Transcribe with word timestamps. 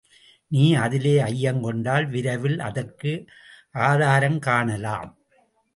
நீ 0.51 0.63
அதிலே 0.75 1.13
ஐயங்கொண்டால், 1.21 2.07
விரைவில் 2.09 2.59
அதற்கு 2.59 3.13
ஆதாரங்காணலாம். 3.79 5.11